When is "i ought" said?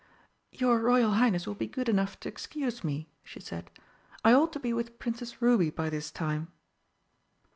4.25-4.51